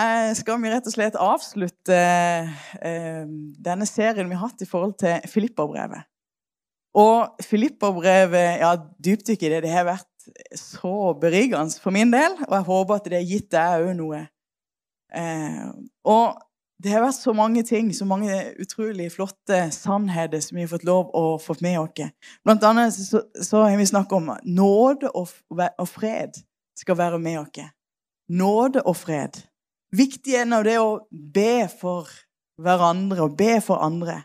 [0.00, 3.22] eh, skal vi rett og slett avslutte eh,
[3.68, 6.08] denne serien vi har hatt i forhold til Filipperbrevet.
[6.94, 10.10] Og Filipperbrevet, ja, dypdykk i det, det har vært
[10.56, 14.20] så berigende for min del, og jeg håper at det har gitt deg òg noe.
[15.14, 15.64] Eh,
[16.10, 16.38] og
[16.82, 20.86] det har vært så mange ting, så mange utrolig flotte sannheter som vi har fått
[20.86, 22.10] lov å få med oss.
[22.44, 26.36] Blant annet så, så har vi snakket om nåde og, og, fred
[26.78, 27.70] skal være med oss.
[28.28, 29.38] Nåde og fred.
[29.94, 32.08] Viktig av det å be for
[32.62, 34.22] hverandre og be for andre.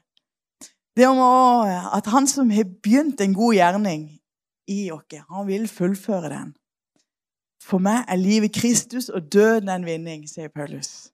[0.98, 4.08] Det om å, at han som har begynt en god gjerning
[4.70, 6.56] i oss, han vil fullføre den.
[7.64, 11.12] For meg er livet Kristus og døden en vinning, sier Paulus.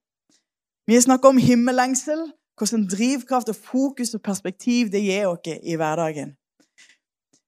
[0.88, 5.76] Vi har snakka om himmellengsel, hvordan drivkraft og fokus og perspektiv det gir oss i
[5.76, 6.36] hverdagen.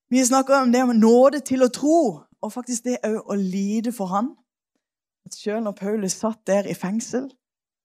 [0.09, 1.99] Vi har snakka om det med nåde til å tro,
[2.41, 4.35] og faktisk det òg å lide for Han.
[5.27, 7.25] At Selv når Paulus satt der i fengsel,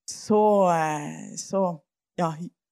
[0.07, 1.61] så, eh, så
[2.17, 2.31] ja,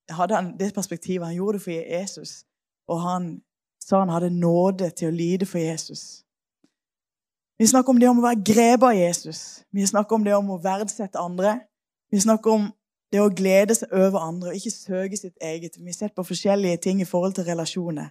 [0.09, 1.27] hadde han det perspektivet.
[1.27, 2.45] Han gjorde det for Jesus,
[2.87, 3.41] og han
[3.83, 6.23] sa han hadde nåde til å lide for Jesus.
[7.59, 9.41] Vi snakker om det om å være grepet av Jesus.
[9.71, 11.59] Vi snakker om det om å verdsette andre.
[12.11, 12.71] Vi snakker om
[13.11, 15.77] det å glede seg over andre og ikke søke sitt eget.
[15.77, 18.09] Vi sett på forskjellige ting i forhold til relasjoner.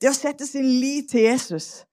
[0.00, 1.86] Det å sette sin lit til Jesus,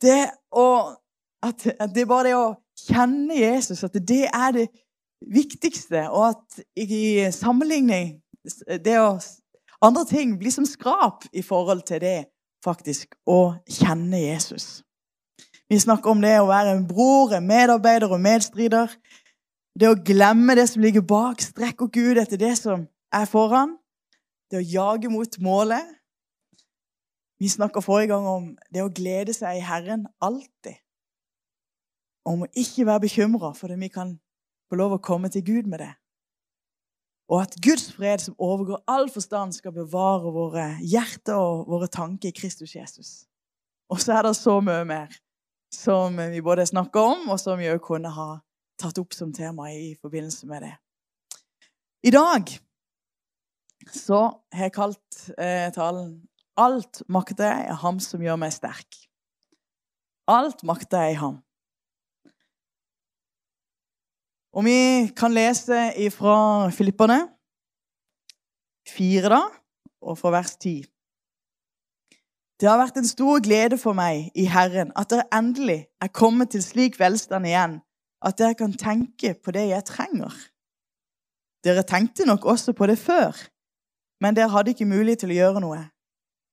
[0.00, 0.94] det, å,
[1.42, 2.54] at, at det er bare det å
[2.88, 4.68] kjenne Jesus, at det er det
[5.20, 8.16] viktigste, og at i sammenligning
[8.84, 9.18] det å,
[9.80, 12.18] Andre ting blir som skrap i forhold til det
[12.64, 14.82] faktisk å kjenne Jesus.
[15.72, 18.92] Vi snakker om det å være en bror, en medarbeider og medstrider.
[19.78, 23.76] Det å glemme det som ligger bak, strekke Gud etter det som er foran.
[24.50, 25.86] Det å jage mot målet.
[27.40, 30.76] Vi snakka forrige gang om det å glede seg i Herren alltid.
[32.28, 34.14] Om å ikke være bekymra for det vi kan
[34.70, 35.92] få lov å komme til Gud med det.
[37.30, 42.30] Og at Guds fred, som overgår all forstand, skal bevare våre hjerter og våre tanker
[42.30, 43.10] i Kristus Jesus.
[43.90, 45.14] Og så er det så mye mer
[45.74, 48.40] som vi både snakker om, og som vi òg kunne ha
[48.80, 50.72] tatt opp som tema i forbindelse med det.
[52.02, 52.50] I dag
[53.94, 54.20] så
[54.52, 56.26] har jeg kalt eh, talen
[56.56, 59.06] 'Alt makter jeg er ham som gjør meg sterk'.
[60.28, 61.38] Alt makter jeg i ham.
[64.52, 67.28] Og vi kan lese fra Filipperne
[68.88, 69.44] 4, da,
[70.02, 70.82] og fra vers 10.
[72.60, 76.50] Det har vært en stor glede for meg i Herren at dere endelig er kommet
[76.52, 77.78] til slik velstand igjen
[78.26, 80.34] at dere kan tenke på det jeg trenger.
[81.64, 83.36] Dere tenkte nok også på det før,
[84.20, 85.80] men dere hadde ikke mulighet til å gjøre noe.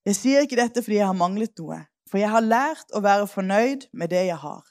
[0.08, 3.28] Jeg sier ikke dette fordi jeg har manglet noe, for jeg har lært å være
[3.28, 4.64] fornøyd med det jeg har.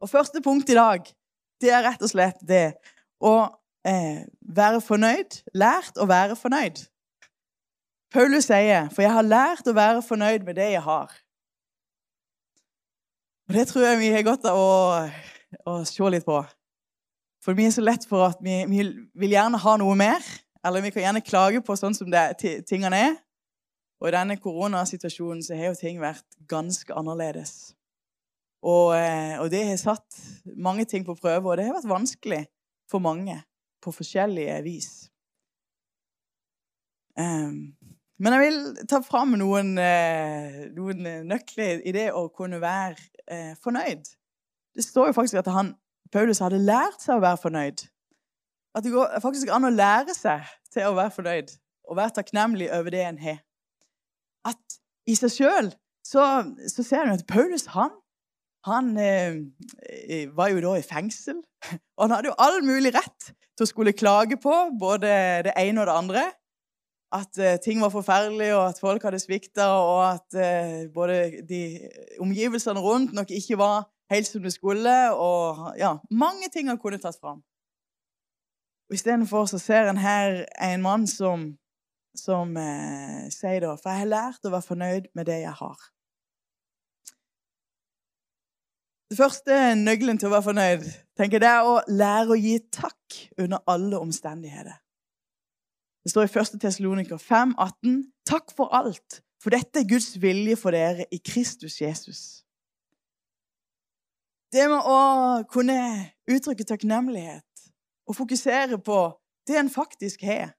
[0.00, 1.04] Og Første punkt i dag
[1.62, 2.64] det er rett og slett det
[3.22, 3.36] å
[3.86, 5.42] eh, være fornøyd.
[5.54, 6.84] Lært å være fornøyd.
[8.12, 11.14] Paulus sier, 'For jeg har lært å være fornøyd med det jeg har'.
[13.48, 15.08] Og Det tror jeg vi har godt av å,
[15.66, 16.38] å, se litt på.
[17.42, 18.84] For vi er så lett for at vi, vi,
[19.14, 20.22] vil gjerne ha noe mer.
[20.64, 22.22] Eller vi kan gjerne klage på sånn som det,
[22.68, 23.16] tingene er.
[24.00, 27.74] Og i denne koronasituasjonen så har jo ting vært ganske annerledes.
[28.62, 30.18] Og, eh, og, det har satt
[30.56, 32.44] mange ting på prøve, og det har vært vanskelig
[32.90, 33.40] for mange
[33.82, 34.90] på forskjellige vis.
[37.18, 37.74] Um,
[38.22, 38.58] men jeg vil
[38.88, 44.06] ta fram noen, eh, noen nøkler i det å kunne være eh, fornøyd.
[44.72, 45.74] Det står jo faktisk at han,
[46.14, 47.82] Paulus hadde lært seg å være fornøyd.
[48.78, 51.50] At det går faktisk an å lære seg til å være fornøyd
[51.90, 53.42] og være takknemlig over det en har.
[54.48, 54.78] At
[55.08, 55.72] i seg sjøl
[56.06, 56.22] så,
[56.70, 57.92] så, ser en at Paulus han,
[58.68, 59.40] han eh,
[59.88, 61.40] eh, var jo da i fengsel.
[61.96, 65.10] Og han hadde jo all mulig rett til å skulle klage på både
[65.48, 66.28] det ene og det andre
[67.12, 71.62] at eh, ting var forferdelig, og at folk hadde svikta, og at eh, både de
[72.20, 74.94] omgivelsene rundt nok ikke var helt som det skulle.
[75.12, 77.42] Og ja, mange ting han kunne tatt fram.
[78.92, 81.52] Istedenfor så ser en her en mann som,
[82.16, 85.86] som uh, sier da For jeg har lært å være fornøyd med det jeg har.
[89.12, 90.84] Det første nøkkelen til å være fornøyd
[91.20, 94.78] tenker jeg, det er å lære å gi takk under alle omstendigheter.
[96.00, 96.54] Det står i 1.
[96.62, 101.76] Tessaloniker 5, 18, Takk for alt, for dette er Guds vilje for dere i Kristus
[101.82, 102.22] Jesus.
[104.48, 104.96] Det med å
[105.52, 105.76] kunne
[106.32, 107.66] uttrykke takknemlighet
[108.08, 109.02] og fokusere på
[109.44, 110.54] det en faktisk har.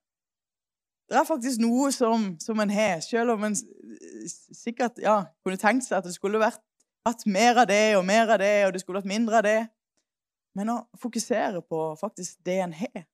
[1.09, 3.57] Det er faktisk noe som, som en har, selv om en
[4.29, 6.61] sikkert ja, kunne tenkt seg at det skulle vært
[7.07, 9.61] hatt mer av det og mer av det, og det skulle vært mindre av det.
[10.53, 13.07] men å fokusere på faktisk det en har.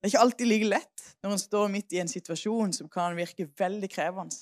[0.00, 3.12] Det er ikke alltid like lett når en står midt i en situasjon som kan
[3.12, 4.38] virke veldig krevende.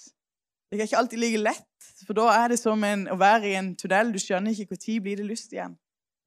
[0.71, 3.57] Det er ikke alltid like lett, for da er det som en, å være i
[3.59, 4.13] en tunnel.
[4.15, 5.75] Du skjønner ikke når blir det lyst igjen.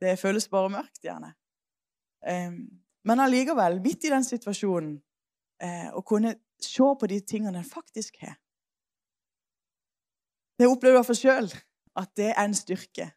[0.04, 1.32] Det føles bare mørkt, gjerne.
[2.28, 2.66] Um,
[3.08, 4.98] men allikevel, midt i den situasjonen,
[5.64, 8.36] uh, å kunne se på de tingene en faktisk har.
[10.60, 11.54] Det opplever jeg for sjøl
[11.98, 13.12] at det er en styrke.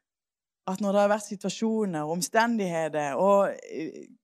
[0.66, 3.52] At når det har vært situasjoner, omstendigheter og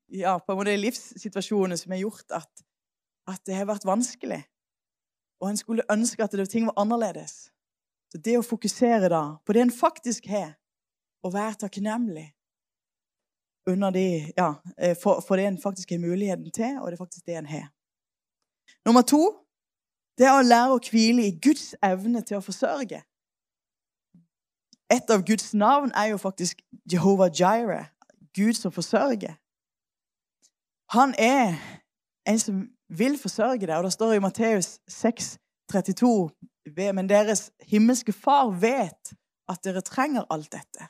[0.08, 2.64] ja, på en måte livssituasjoner som har gjort at,
[3.28, 4.40] at det har vært vanskelig,
[5.40, 7.48] og en skulle ønske at det, ting var annerledes
[8.12, 10.56] Så det å fokusere da på det en faktisk har,
[11.22, 12.30] og være takknemlig
[13.94, 17.26] de, ja, eh, for, for, det en faktisk har muligheten til, og det er faktisk
[17.26, 17.68] det en har.
[18.86, 19.20] Nummer to
[20.18, 23.02] det er å lære å hvile i Guds evne til å forsørge.
[24.90, 27.86] Et av Guds navn er jo faktisk Jehova Jireh,
[28.34, 29.36] Gud som forsørger.
[30.90, 31.54] Han er
[32.26, 35.38] en som vil forsørge deg, og det står i Matteus 6,
[35.72, 36.30] 32
[36.92, 39.14] Men deres himmelske far vet
[39.48, 40.88] at dere trenger alt dette.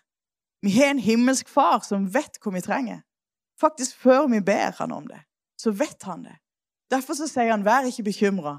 [0.63, 3.01] Vi har en himmelsk far som vet hva vi trenger.
[3.61, 5.21] Faktisk før vi ber han om det,
[5.61, 6.37] så vet han det.
[6.91, 8.59] Derfor så sier han, vær ikke bekymra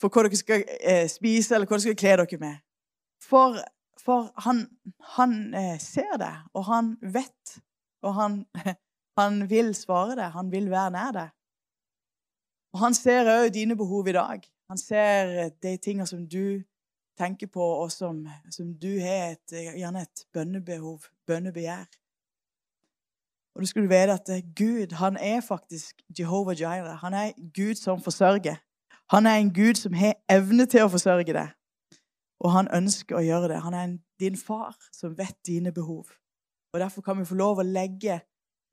[0.00, 2.62] for hva dere skal eh, spise, eller hva dere skal kle dere med.
[3.22, 3.58] For
[4.04, 4.64] for han,
[5.16, 7.60] han eh, ser det, og han vet,
[8.02, 8.44] og han,
[9.20, 10.30] han vil svare det.
[10.32, 11.28] Han vil være nær det.
[12.72, 14.44] Og han ser òg dine behov i dag.
[14.70, 16.62] Han ser de tingene som du
[17.18, 21.88] tenker på, og som, som du har et, gjerne et bønnebehov, bønnebegjær.
[23.54, 26.96] Og du skulle vite at eh, Gud han er faktisk Jehovah Jireh.
[27.02, 28.56] Han er Gud som forsørger.
[29.10, 31.50] Han er en Gud som har evne til å forsørge deg.
[32.40, 33.60] Og han ønsker å gjøre det.
[33.64, 36.08] Han er en, din far som vet dine behov.
[36.72, 38.20] Og Derfor kan vi få lov å legge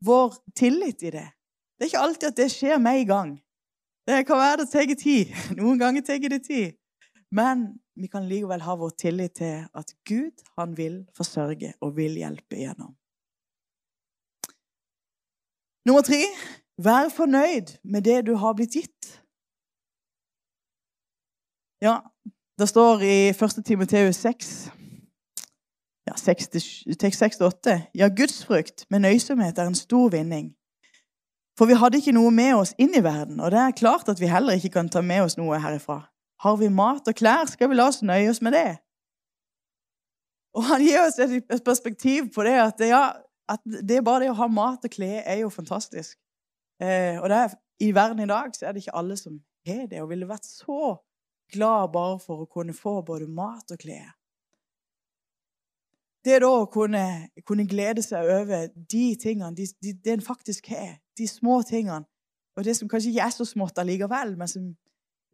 [0.05, 1.27] vår tillit i det.
[1.77, 3.33] Det er ikke alltid at det skjer med en gang.
[4.07, 5.33] Det kan være det tar tid.
[5.59, 6.77] Noen ganger tar det tid.
[7.31, 12.15] Men vi kan likevel ha vår tillit til at Gud han vil forsørge og vil
[12.15, 12.93] hjelpe igjennom.
[15.87, 16.21] Nummer tre
[16.83, 19.11] vær fornøyd med det du har blitt gitt.
[21.81, 21.99] Ja,
[22.59, 23.65] det står i 1.
[23.65, 24.71] Timoteus 6,
[26.07, 30.54] ja, 6-8 Ja, gudsfrykt med nøysomhet er en stor vinning.
[31.57, 34.19] For vi hadde ikke noe med oss inn i verden, og det er klart at
[34.21, 36.04] vi heller ikke kan ta med oss noe herifra.
[36.42, 38.77] Har vi mat og klær, skal vi la oss nøye oss med det.
[40.57, 43.04] Og han gir oss et perspektiv på det at, ja,
[43.50, 46.18] at det bare det å ha mat og klær er jo fantastisk.
[46.81, 50.01] Eh, og er, i verden i dag så er det ikke alle som har det,
[50.01, 50.95] og ville vært så
[51.53, 54.13] glad bare for å kunne få både mat og klær.
[56.25, 57.03] Det da å kunne,
[57.47, 62.03] kunne, glede seg over de tingene, de, de, det en faktisk har, de små tingene,
[62.57, 64.65] og det som kanskje ikke er så smått allikevel, men som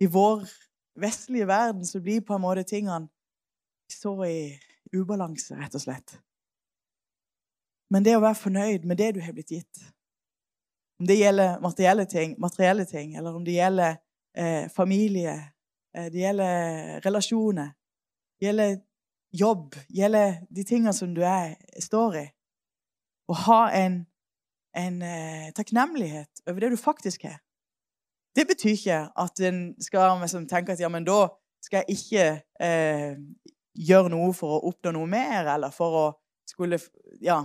[0.04, 0.44] i vår
[1.00, 3.08] vestlige verden så blir på en måte tingene
[3.90, 4.54] så i
[4.94, 6.18] ubalanse, rett og slett.
[7.94, 9.82] Men det å være fornøyd med det du har blitt gitt,
[11.00, 13.98] om det gjelder materielle ting, materielle ting eller om det gjelder
[14.38, 15.36] eh, familie,
[15.94, 17.74] det gjelder relasjoner.
[18.40, 18.78] Det gjelder
[19.34, 19.76] jobb.
[19.76, 22.26] Det gjelder de tingene som du er, står i.
[23.30, 24.02] Å ha en,
[24.78, 27.40] en eh, takknemlighet over det du faktisk har.
[28.36, 31.28] Det betyr ikke at en skal liksom, tenke at ja, men da
[31.64, 32.26] skal jeg ikke
[32.66, 33.14] eh,
[33.74, 36.06] gjøre noe for å oppnå noe mer, eller for å
[36.50, 36.80] skulle
[37.24, 37.40] Ja,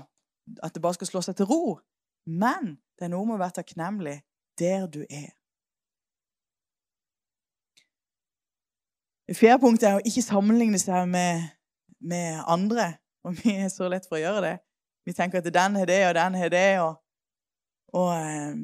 [0.65, 1.79] at det bare skal slå seg til ro.
[2.27, 4.17] Men det er noe med å være takknemlig
[4.59, 5.38] der du er.
[9.29, 11.43] Det fjerde punktet er å ikke sammenligne seg med,
[12.01, 12.95] med, andre.
[13.29, 14.55] Og vi er så lett for å gjøre det.
[15.05, 16.69] Vi tenker at den har det, og den har det.
[16.81, 16.95] Og,
[17.93, 18.63] og, ehm,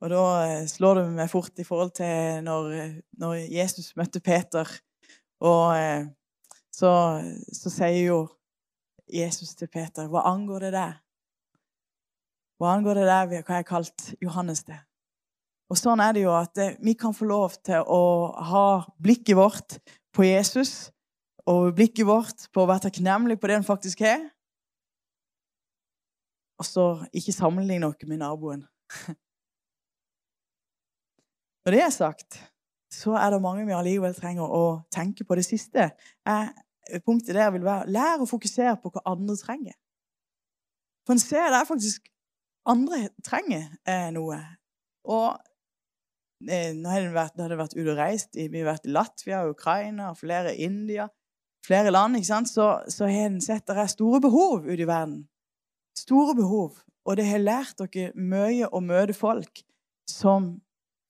[0.00, 0.24] og, da
[0.66, 2.74] slår det meg fort i forhold til når,
[3.22, 4.74] når Jesus møtte Peter.
[5.38, 6.10] Og eh,
[6.74, 6.90] så,
[7.54, 8.20] så, sier jo
[9.06, 10.98] Jesus til Peter, hva angår det der?
[12.58, 14.80] Hva angår det der hva jeg har kalt Johannes det?
[15.66, 18.66] Og sånn er det jo at eh, vi kan få lov til å ha
[19.02, 19.78] blikket vårt
[20.14, 20.92] på Jesus
[21.46, 24.22] og blikket vårt på å være takknemlig på det han faktisk har.
[26.56, 28.62] Og så ikke sammenligne oss med naboen.
[31.66, 32.38] Når det er sagt,
[32.94, 35.34] så er det mange vi allikevel trenger å tenke på.
[35.34, 36.52] Det siste er,
[37.02, 39.74] punktet der vil være lær å fokusere på hva andre trenger.
[41.06, 42.06] For en ser er faktisk
[42.70, 44.38] andre trenger eh, noe.
[45.10, 45.55] Og Eh,
[46.40, 48.34] nå har det vært, det vært ute og reist.
[48.36, 51.08] Vi har vært i Latvia, Ukraina, flere India,
[51.66, 52.16] flere land.
[52.16, 52.50] ikke sant?
[52.50, 55.24] Så, så har en sett det er store behov ute i verden.
[55.96, 56.82] Store behov.
[57.06, 59.62] Og det har lært dere mye å møte folk
[60.10, 60.56] som,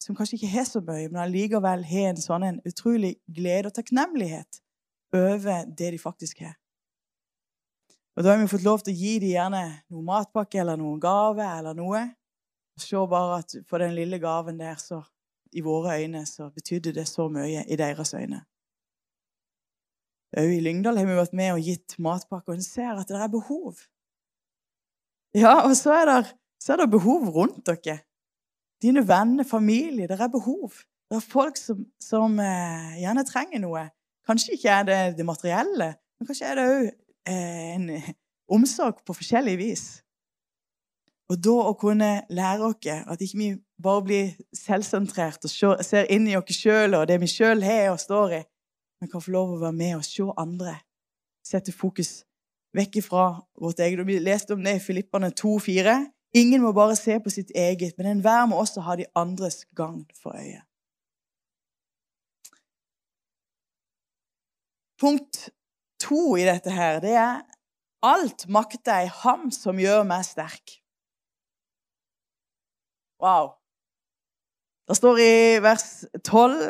[0.03, 3.77] som kanskje ikke har så mye, men allikevel har en sånn en utrolig glede og
[3.77, 4.61] takknemlighet
[5.17, 6.55] over det de faktisk har.
[8.17, 11.01] Og Da har vi fått lov til å gi dem gjerne noe matpakke eller noen
[11.01, 12.07] gave eller noe.
[12.81, 15.03] Se bare at for den lille gaven der, så
[15.53, 18.43] i våre øyne, så betydde det så mye i deres øyne.
[20.37, 23.17] Òg i Lyngdal har vi vært med og gitt matpakke, og en ser at det
[23.17, 23.79] er behov.
[25.37, 28.01] Ja, og så er, det, så er det behov rundt dere.
[28.83, 30.09] Dine venner, familie.
[30.09, 30.75] Det er behov.
[31.09, 33.85] Det er folk som, som eh, gjerne trenger noe.
[34.27, 36.89] Kanskje ikke er det det materielle, men kanskje er det òg
[37.31, 37.87] eh, en
[38.57, 39.85] omsorg på forskjellig vis.
[41.31, 43.49] Og da å kunne lære oss at ikke vi
[43.83, 48.01] bare blir selvsentrert og ser inn i oss sjøl og det vi sjøl har og
[48.01, 48.43] står i,
[49.01, 50.79] men kan få lov å være med og se andre.
[51.47, 52.23] Sette fokus
[52.77, 53.27] vekk fra
[53.61, 54.07] vårt eget.
[54.07, 55.97] Vi leste om det i Filippane 2,4.
[56.37, 60.05] Ingen må bare se på sitt eget, men enhver må også ha de andres gagn
[60.21, 60.63] for øye.
[65.01, 65.51] Punkt
[66.01, 67.45] to i dette her, det er
[68.05, 70.79] alt makter i ham som gjør meg sterk.
[73.21, 73.57] Wow.
[74.87, 75.85] Det står i vers
[76.25, 76.61] 12,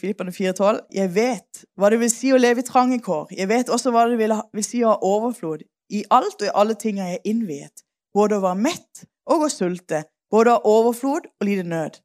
[0.00, 3.30] Filippene 4,12.: Jeg vet hva det vil si å leve i trange kår.
[3.30, 4.34] Jeg vet også hva det vil,
[4.66, 5.62] si å ha overflod.
[5.94, 7.84] I alt og i alle ting er jeg innviet.
[8.14, 10.02] Både å være mett og å sulte.
[10.30, 12.00] Både å ha overflod og lide nød.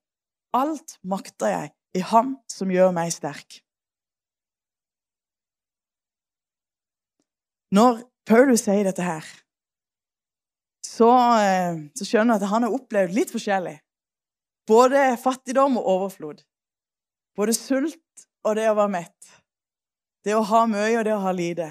[0.54, 3.64] Alt makter jeg i Ham som gjør meg sterk.
[7.74, 9.26] Når Paulus sier dette her,
[10.86, 11.10] så,
[11.42, 13.80] eh, så skjønner jeg at han har opplevd litt forskjellig.
[14.68, 16.44] Både fattigdom og overflod.
[17.36, 19.32] Både sult og det å være mett.
[20.24, 21.70] Det å ha mye og det å ha lite.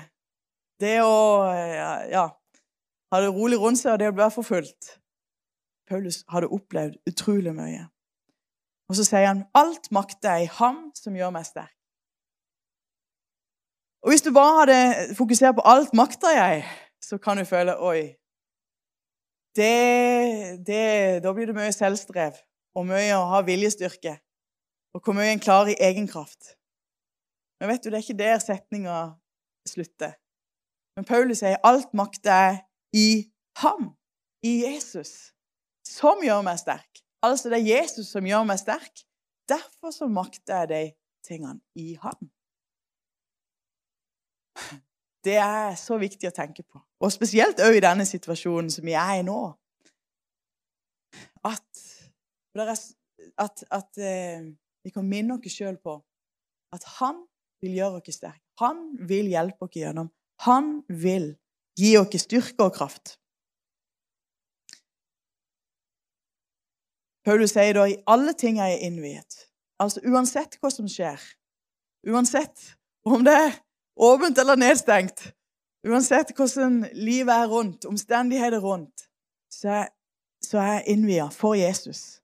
[0.81, 1.15] Det å
[2.11, 2.27] ja,
[3.13, 4.97] ha det rolig rundt seg og det å bli forfulgt.
[5.89, 7.87] Paulus hadde opplevd utrolig mye.
[8.91, 11.73] Og så sier han alt makter jeg i ham som gjør meg sterk.
[14.03, 16.65] Og Hvis du bare hadde fokusert på alt makter jeg,
[17.01, 18.17] så kan du føle Oi.
[19.57, 22.41] Det, det, da blir det mye selvstrev
[22.79, 24.17] og mye å ha viljestyrke.
[24.93, 26.55] Og hvor mye en klarer i egen kraft.
[27.61, 28.99] Men vet du, det er ikke der setninga
[29.69, 30.17] slutter.
[30.97, 32.59] Men Paulus sier alt makter er
[32.93, 33.31] i
[33.63, 33.93] ham,
[34.45, 35.33] i Jesus,
[35.87, 37.01] som gjør meg sterk.
[37.23, 39.05] Altså det er Jesus som gjør meg sterk.
[39.49, 40.83] Derfor så makter jeg de
[41.27, 42.31] tingene i ham.
[45.25, 46.81] Det er så viktig å tenke på.
[47.03, 49.39] Og spesielt òg i denne situasjonen som vi er i nå.
[51.47, 51.83] At,
[52.61, 54.45] at, at eh,
[54.85, 55.99] vi kan minne oss sjøl på
[56.73, 57.23] at han
[57.63, 58.43] vil gjøre oss sterke.
[58.61, 60.11] Han vil hjelpe oss gjennom.
[60.47, 61.35] Han vil
[61.79, 63.17] gi oss styrke og kraft.
[67.23, 69.47] Paulus sier da i alle ting er innviet.
[69.83, 71.21] Altså uansett hva som skjer,
[72.11, 72.73] uansett
[73.07, 73.55] om det er
[73.99, 75.29] åpent eller nedstengt,
[75.87, 79.07] uansett hvordan livet er rundt, omstendigheter rundt,
[79.51, 79.89] så er,
[80.43, 82.22] så er jeg innvia for Jesus.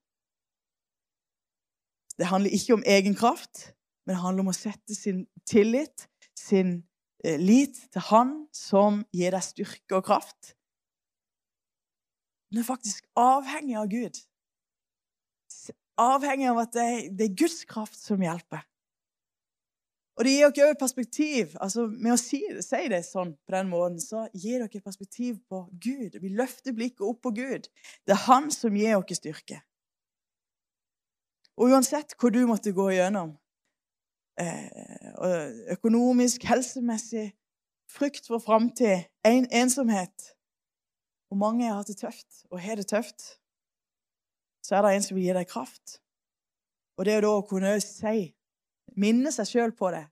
[2.19, 3.69] Det handler ikke om egen kraft,
[4.05, 6.81] men det handler om å sette sin tillit, sin
[7.23, 10.55] eh, lit til Han som gir deg styrke og kraft.
[12.49, 14.19] Den er faktisk avhengig av Gud.
[15.99, 18.65] Avhengig av at det er, det er Guds kraft som hjelper.
[20.19, 21.53] Og det gir dere òg perspektiv.
[21.63, 25.61] altså Med å si, si, det sånn på den måten, så gir dere perspektiv på
[25.71, 26.17] Gud.
[26.19, 27.69] Vi løfter blikket opp på Gud.
[28.03, 29.61] Det er Han som gir dere styrke.
[31.59, 33.33] Og uansett hva du måtte gå igjennom,
[34.39, 34.67] eh,
[35.75, 37.33] økonomisk, helsemessig,
[37.89, 40.35] frykt for framtid, en, ensomhet
[41.29, 43.37] Og mange har hatt det tøft, og har det tøft.
[44.65, 45.99] Så er det en som vil gi deg kraft.
[46.97, 48.33] Og det er da å kunne si
[48.97, 50.07] minne seg sjøl på det.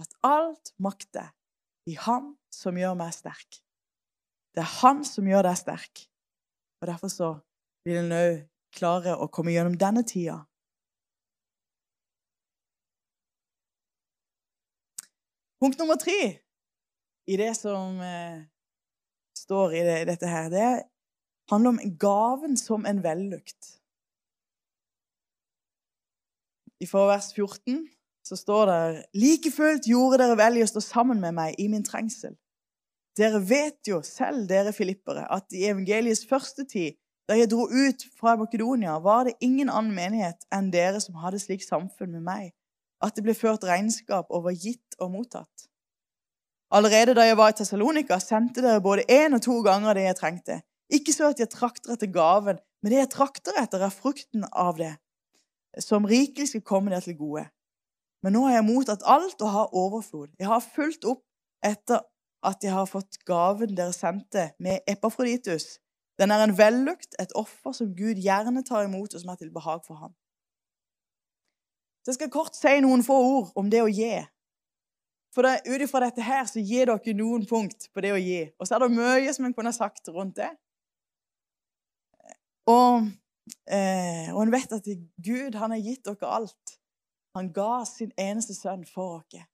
[0.00, 1.28] At alt makter
[1.84, 3.60] i Han som gjør meg sterk.
[4.54, 6.06] Det er han som gjør deg sterk.
[6.80, 7.28] Og Derfor så
[7.84, 8.40] vil en òg
[8.74, 10.40] klare å komme gjennom denne tida.
[15.60, 16.40] Punkt nummer tre
[17.28, 18.40] i det som eh,
[19.36, 20.68] står i det, dette her, det
[21.52, 23.76] handler om gaven som en vellukt.
[26.80, 27.82] I vers 14
[28.24, 31.68] så står det Like fullt gjorde dere vel i å stå sammen med meg i
[31.68, 32.38] min trengsel.
[33.18, 36.96] Dere vet jo selv, dere filippere, at i evangeliets første tid,
[37.28, 41.42] da jeg dro ut fra Makedonia, var det ingen annen menighet enn dere som hadde
[41.42, 42.54] slikt samfunn med meg,
[43.04, 45.66] at det ble ført regnskap over gitt og mottatt.
[46.70, 50.18] Allerede da jeg var i Tessalonika, sendte dere både én og to ganger det jeg
[50.20, 50.60] trengte.
[50.90, 54.78] Ikke så at jeg trakter etter gaven, men det jeg trakter etter, er frukten av
[54.78, 54.92] det,
[55.82, 57.48] som rikelig skal komme dere til gode.
[58.22, 60.30] Men nå har jeg mottatt alt og har overflod.
[60.38, 61.24] Jeg har fulgt opp
[61.64, 62.02] etter
[62.46, 65.78] at jeg har fått gaven dere sendte med Epafroditus.
[66.20, 69.52] Den er en vellukt, et offer som Gud gjerne tar imot, og som er til
[69.52, 70.12] behag for ham.
[72.00, 74.14] Så jeg skal kort si noen få ord om det å gi.
[75.34, 78.42] For ut ifra dette her så gir dere noen punkt på det å gi.
[78.58, 80.50] Og så er det mye som en kunne sagt rundt det.
[82.70, 83.06] Og,
[83.70, 84.88] eh, og en vet at
[85.22, 86.76] Gud han har gitt dere alt.
[87.36, 89.46] Han ga sin eneste sønn for dere.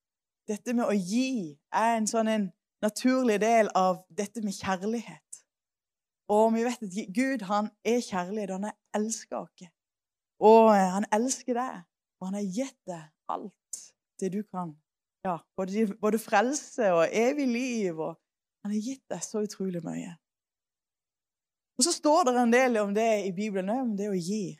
[0.47, 2.51] Dette med å gi er en sånn en
[2.85, 5.43] naturlig del av dette med kjærlighet.
[6.31, 9.69] Og vi vet at Gud han er kjærlighet, og han elsker oss.
[10.43, 11.85] Og eh, han elsker deg,
[12.21, 13.81] og han har gitt deg alt
[14.21, 14.73] det du kan
[15.27, 17.99] ja, både, både, frelse og evig liv.
[17.99, 18.15] Og
[18.65, 20.15] han har gitt deg så utrolig mye.
[21.77, 24.57] Og så står det en del om det i Bibelen om det å gi.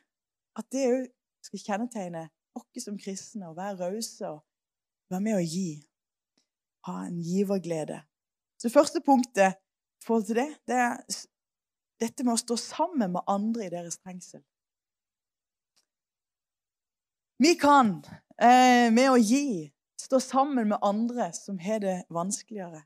[0.59, 1.07] At det òg
[1.47, 4.43] skal kjennetegne oss som kristne, å være rause og
[5.13, 5.71] være med å gi.
[6.89, 8.01] Ha en giverglede.
[8.57, 11.01] Så det første punktet i forhold til det, det er
[12.01, 14.43] dette med å stå sammen med andre i deres trengsel.
[17.39, 18.05] Vi kan,
[18.41, 22.83] eh, med å gi, stå sammen med andre som har det vanskeligere.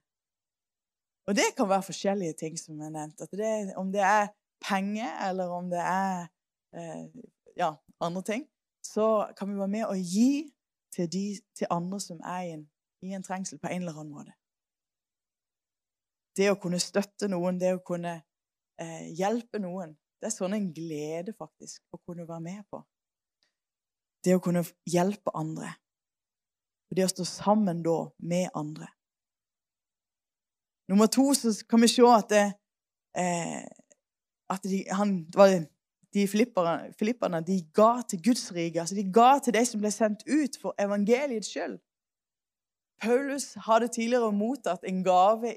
[1.26, 3.22] Og det kan være forskjellige ting, som er nevnt.
[3.30, 6.26] Det, om det er penger, eller om det er
[6.74, 7.06] eh,
[7.56, 8.48] ja, andre ting,
[8.82, 10.50] så kan vi være med å gi
[10.90, 12.66] til, de, til andre som er i en,
[13.06, 14.34] i en, trengsel på en eller annen måte.
[16.36, 18.16] Det å kunne støtte noen, det å kunne
[18.80, 22.82] eh, hjelpe noen, det er sånn en glede faktisk å kunne være med på.
[24.24, 25.74] Det å kunne hjelpe andre.
[26.90, 28.88] Og det å stå sammen da med andre.
[30.90, 32.46] Nummer to så kan vi se at, det,
[33.16, 33.62] eh,
[34.50, 35.12] at de, han,
[36.14, 38.80] de filipperne, de ga til Guds rike.
[38.82, 41.78] Altså de ga til de som ble sendt ut for evangeliets skyld.
[43.00, 45.54] Paulus hadde tidligere mottatt en gave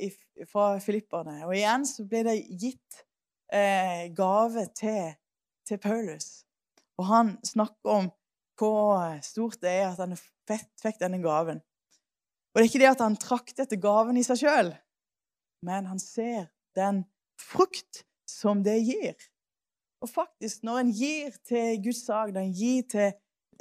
[0.52, 1.42] fra filipperne.
[1.48, 3.02] Og igjen så ble det gitt
[3.52, 5.16] eh, gave til,
[5.68, 6.46] til Paulus.
[7.02, 8.12] Og han snakker om
[8.60, 11.62] hvor stort det er at han fikk denne gaven.
[12.54, 14.74] Og det er ikke det at han trakter etter gaven i seg sjøl,
[15.66, 17.04] men han ser den
[17.40, 19.16] frukt som det gir.
[20.04, 23.10] Og faktisk, når en gir til Guds sak, når en gir til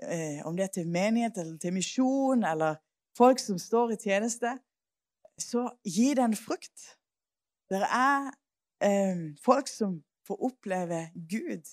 [0.03, 2.81] eh, om det er til menighet eller til misjon eller
[3.17, 4.57] folk som står i tjeneste,
[5.39, 6.89] så gir det en frukt.
[7.71, 8.33] Det er
[8.85, 11.71] eh, folk som får oppleve Gud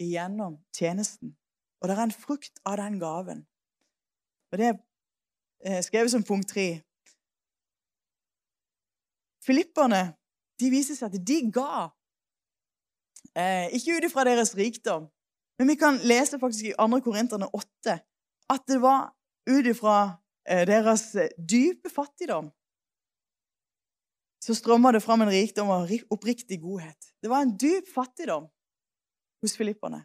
[0.00, 1.34] gjennom tjenesten.
[1.86, 3.44] Og det er en frukt av den gaven.
[4.50, 4.78] Og det er
[5.62, 6.80] eh, skrevet som punkt tre.
[9.46, 10.16] Filipperne
[10.58, 11.86] de viser seg at de ga.
[13.38, 15.06] Eh, ikke ut ifra deres rikdom,
[15.60, 17.00] men vi kan lese faktisk i 2.
[17.04, 17.98] Korinterne 8
[18.50, 19.12] at det var
[19.46, 19.98] ut ifra
[20.48, 22.50] eh, deres dype fattigdom
[24.42, 27.08] så strømmer det fram en rikdom og oppriktig godhet.
[27.22, 28.46] Det var en dyp fattigdom
[29.42, 30.04] hos filipperne.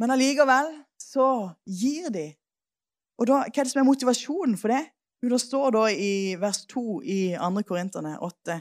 [0.00, 1.28] Men allikevel så
[1.66, 2.28] gir de.
[3.20, 4.82] Og da, Hva er det som er motivasjonen for det?
[5.22, 7.62] Jo, Det står da i vers 2 i 2.
[7.68, 8.58] Korinterne 8.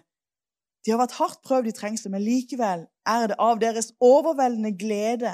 [0.84, 5.34] De har vært hardt prøvd i trengsel, men likevel er det av deres overveldende glede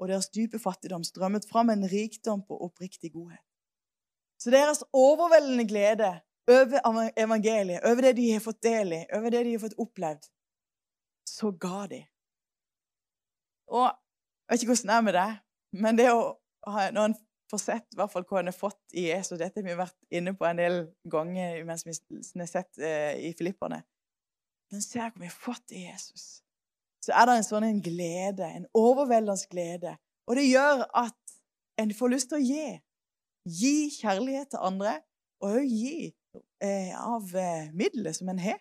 [0.00, 3.44] og deres dype fattigdom strømmet fram en rikdom på oppriktig godhet.
[4.40, 6.10] Så deres overveldende glede
[6.50, 10.30] over evangeliet, over det de har fått del i, over det de har fått opplevd,
[11.28, 12.00] så ga de.
[13.70, 13.90] Og
[14.50, 15.34] jeg vet ikke hvordan det er med deg,
[15.78, 16.22] men det å
[16.66, 17.18] ha, når en
[17.50, 20.58] får sett hva en har fått i Jesus Dette har vi vært inne på en
[20.58, 20.78] del
[21.10, 23.82] ganger mens vi har sett eh, i Filipperne.
[24.70, 26.42] Når en ser hva vi har fått i Jesus,
[27.02, 29.94] så er det en sånn en glede, en overveldende glede.
[30.26, 31.36] Og det gjør at
[31.80, 32.66] en får lyst til å gi.
[33.46, 34.96] Gi kjærlighet til andre,
[35.40, 36.10] og òg gi
[36.62, 38.58] eh, av eh, middelet som en har.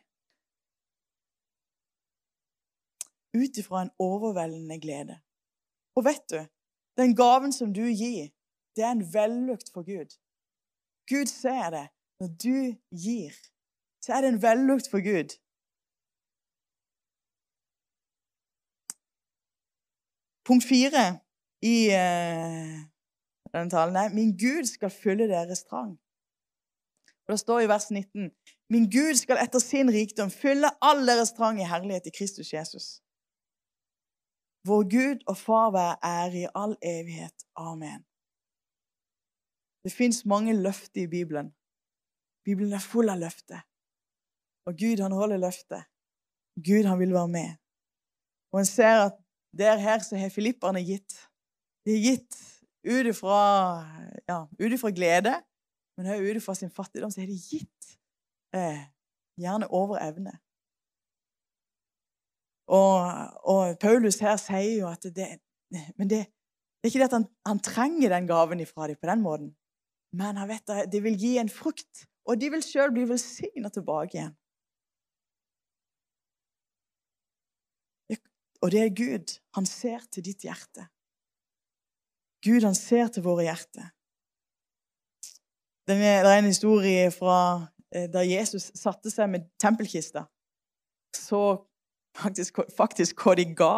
[3.34, 5.20] Ut ifra en overveldende glede.
[6.00, 6.40] Og vet du,
[7.02, 8.30] den gaven som du gir,
[8.76, 10.12] det er en vellukt for Gud.
[11.12, 11.88] Gud ser det.
[12.20, 12.58] Når du
[13.06, 13.34] gir,
[14.04, 15.36] så er det en vellukt for Gud.
[20.48, 21.04] Punkt fire
[21.74, 22.76] i uh,
[23.54, 26.00] denne talen er Min Gud skal fylle deres trang.
[27.28, 28.32] Og Det står i vers 19
[28.70, 32.86] Min Gud skal etter sin rikdom fylle all deres trang i herlighet i Kristus Jesus.
[34.68, 37.38] Vår Gud og Far være ære i all evighet.
[37.56, 38.04] Amen.
[39.84, 41.54] Det fins mange løfter i Bibelen.
[42.46, 43.62] Bibelen er full av løfter.
[44.68, 45.84] Og Gud, han holder løftet.
[46.68, 47.50] Gud, han vil være med.
[48.52, 49.16] Og en ser at
[49.58, 51.16] der her så har filipperne gitt.
[51.86, 52.36] De har gitt
[52.84, 53.38] ut ifra
[54.30, 54.46] ja,
[54.92, 55.34] glede,
[55.98, 57.98] men også ut ifra sin fattigdom, så har de gitt
[58.56, 58.84] eh,
[59.40, 60.40] gjerne over evne.
[62.70, 62.98] Og,
[63.50, 65.30] og, Paulus her sier jo at det,
[65.98, 69.10] men det, det er ikke det at han, han trenger den gaven ifra dem på
[69.10, 69.50] den måten.
[70.14, 73.72] Men han vet at det vil gi en frukt, og de vil sjøl bli velsigna
[73.74, 74.38] tilbake igjen.
[78.60, 79.38] Og det er Gud.
[79.56, 80.90] Han ser til ditt hjerte.
[82.44, 83.92] Gud, han ser til våre hjerter.
[85.88, 87.38] Det er en historie fra
[87.96, 90.28] eh, da Jesus satte seg med tempelkista.
[91.16, 91.42] Så
[92.24, 93.76] faktisk, faktisk hva de ga.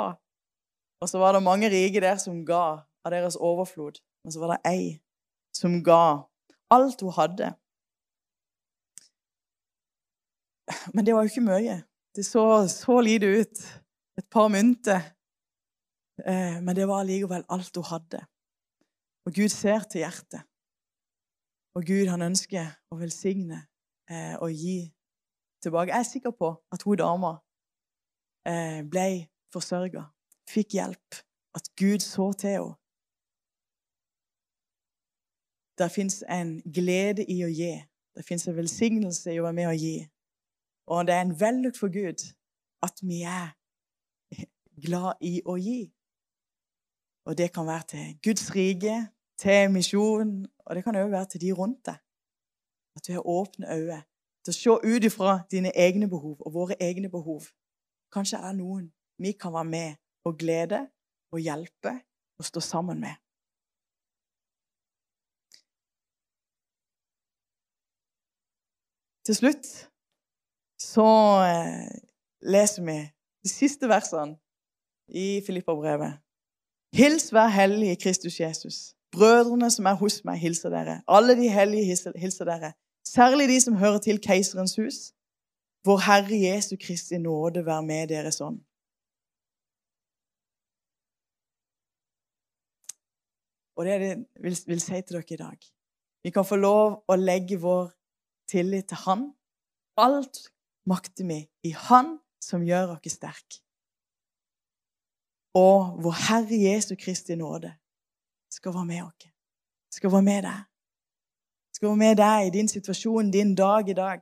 [1.01, 4.01] Og så var det mange rike der som ga av deres overflod.
[4.23, 4.99] Men så var det ei
[5.55, 6.27] som ga
[6.71, 7.53] alt hun hadde.
[10.93, 11.81] Men det var jo ikke mye.
[12.15, 13.57] Det så så lite ut
[14.17, 15.01] et par mynter.
[16.25, 18.21] Eh, men det var allikevel alt hun hadde.
[19.25, 20.41] Og Gud ser til hjertet.
[21.75, 23.61] Og Gud han ønsker å velsigne
[24.11, 24.91] eh, og gi
[25.63, 25.91] tilbake.
[25.91, 27.37] Jeg er sikker på at hun dama
[28.47, 30.05] eh, ble forsørga,
[30.49, 31.21] fikk hjelp,
[31.55, 32.75] at Gud så til henne.
[35.77, 37.73] Det fins en glede i å gi.
[38.15, 39.95] Det fins en velsignelse i å være med å gi.
[40.91, 42.21] Og det er en vellukt for Gud
[42.85, 43.53] at vi er
[44.85, 45.81] glad i å gi.
[47.25, 48.97] Og det kan være til Guds rike,
[49.37, 51.97] til misjon, og det kan òg være til de rundt deg.
[52.95, 54.01] At du har åpne øyne
[54.43, 57.47] til å se ut ifra dine egne behov og våre egne behov.
[58.11, 58.89] Kanskje er det noen
[59.21, 60.81] vi kan være med og glede
[61.31, 61.93] og hjelpe
[62.39, 63.15] og stå sammen med.
[69.25, 69.67] Til slutt
[70.81, 71.09] så
[71.45, 71.91] eh,
[72.41, 72.97] leser vi
[73.43, 74.35] de siste versene
[75.07, 76.17] i Filippa-brevet.
[76.93, 78.95] Hils hver hellige Kristus Jesus.
[79.11, 81.01] Brødrene som er hos meg, hilser dere.
[81.07, 82.73] Alle de hellige hilser dere.
[83.07, 85.13] Særlig de som hører til keiserens hus.
[85.85, 88.59] Vår Herre Jesu Kristi nåde være med dere sånn.
[93.79, 95.71] Og det er det jeg vil, vil si til dere i dag.
[96.21, 97.89] Vi kan få lov å legge vår
[98.51, 99.25] tillit til Han.
[99.97, 100.45] Alt
[100.85, 103.61] makter vi i Han som gjør oss sterke
[105.53, 107.73] og vår Herre Jesu Kristi nåde
[108.51, 109.27] skal være med oss.
[109.91, 110.59] Skal være med deg.
[111.75, 114.21] Skal være med deg i din situasjon, din dag i dag.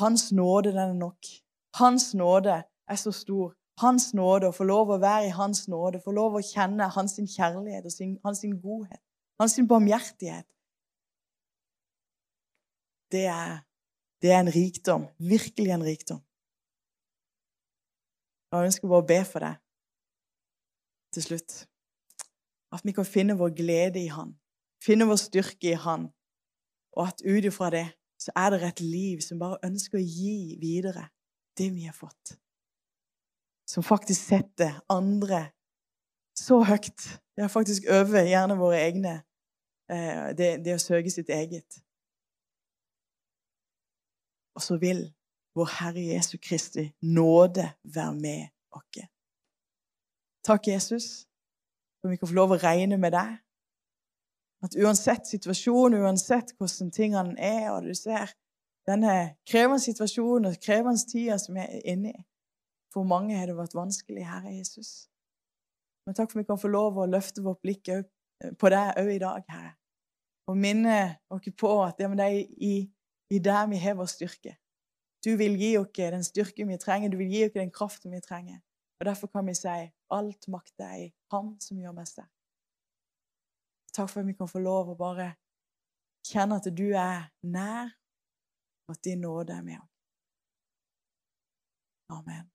[0.00, 1.26] Hans nåde, den er nok.
[1.74, 3.52] Hans nåde er så stor.
[3.80, 7.16] Hans nåde, å få lov å være i Hans nåde, få lov å kjenne Hans
[7.16, 9.00] kjærlighet og Hans godhet,
[9.40, 10.46] Hans barmhjertighet
[13.12, 13.60] det er,
[14.22, 15.06] det er en rikdom.
[15.18, 16.20] Virkelig en rikdom.
[18.52, 19.60] Jeg ønsker bare å be for deg
[21.12, 21.54] til slutt.
[22.72, 24.32] At vi kan finne vår glede i Han,
[24.84, 26.08] finne vår styrke i Han,
[26.96, 27.86] og at ut ifra det
[28.22, 31.08] så er det et liv som bare ønsker å gi videre
[31.58, 32.36] det vi har fått.
[33.68, 35.48] Som faktisk setter andre
[36.38, 37.08] så høyt.
[37.36, 39.14] Ja, faktisk øver gjerne våre egne
[39.90, 41.80] eh, det, det å søke sitt eget.
[44.56, 45.06] Og så vil
[45.56, 49.08] vår Herre Jesu Kristi nåde være med oss.
[50.42, 51.28] Takk, Jesus,
[52.00, 53.36] for vi kan få lov å regne med deg.
[54.62, 58.30] At uansett situasjon, uansett hvordan tingene er, og du ser
[58.86, 62.24] denne krevende situasjonen og krevende tida som vi er inne i
[62.92, 65.08] For mange har det vært vanskelig, Herre Jesus.
[66.04, 67.88] Men takk for at vi kan få lov å løfte vårt blikk
[68.60, 69.72] på deg òg i dag, Herre.
[70.50, 70.98] Og minne
[71.32, 72.74] oss på at det er i,
[73.32, 74.56] i deg vi har vår styrke.
[75.24, 78.20] Du vil gi oss den styrken vi trenger, du vil gi oss den kraften vi
[78.20, 78.60] trenger.
[79.00, 79.78] Og Derfor kan vi si
[80.10, 82.41] alt makt er i Han som gjør meg sterk.
[83.92, 85.34] Takk for at vi kan få lov å bare
[86.24, 87.92] kjenne at du er nær,
[88.88, 89.90] og at din nåde er med oss.
[92.12, 92.48] Amen.